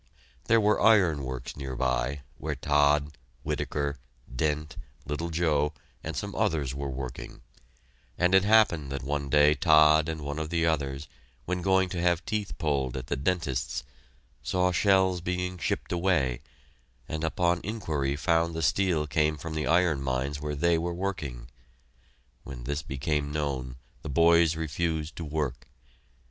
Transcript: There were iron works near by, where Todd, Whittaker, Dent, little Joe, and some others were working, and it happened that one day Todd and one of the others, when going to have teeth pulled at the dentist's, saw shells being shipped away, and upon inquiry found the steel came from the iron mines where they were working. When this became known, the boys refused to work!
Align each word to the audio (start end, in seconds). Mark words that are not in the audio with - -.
There 0.45 0.59
were 0.59 0.81
iron 0.81 1.23
works 1.25 1.55
near 1.55 1.75
by, 1.75 2.21
where 2.39 2.55
Todd, 2.55 3.15
Whittaker, 3.43 3.99
Dent, 4.35 4.75
little 5.05 5.29
Joe, 5.29 5.73
and 6.03 6.17
some 6.17 6.33
others 6.33 6.73
were 6.73 6.89
working, 6.89 7.41
and 8.17 8.33
it 8.33 8.43
happened 8.43 8.91
that 8.91 9.03
one 9.03 9.29
day 9.29 9.53
Todd 9.53 10.09
and 10.09 10.21
one 10.21 10.39
of 10.39 10.49
the 10.49 10.65
others, 10.65 11.07
when 11.45 11.61
going 11.61 11.87
to 11.89 12.01
have 12.01 12.25
teeth 12.25 12.57
pulled 12.57 12.97
at 12.97 13.05
the 13.13 13.15
dentist's, 13.15 13.83
saw 14.41 14.71
shells 14.71 15.21
being 15.21 15.59
shipped 15.59 15.91
away, 15.91 16.41
and 17.07 17.23
upon 17.23 17.61
inquiry 17.63 18.15
found 18.15 18.55
the 18.55 18.63
steel 18.63 19.05
came 19.05 19.37
from 19.37 19.53
the 19.53 19.67
iron 19.67 20.01
mines 20.01 20.41
where 20.41 20.55
they 20.55 20.79
were 20.79 20.95
working. 20.95 21.47
When 22.43 22.63
this 22.63 22.81
became 22.81 23.31
known, 23.31 23.75
the 24.01 24.09
boys 24.09 24.55
refused 24.55 25.15
to 25.17 25.23
work! 25.25 25.67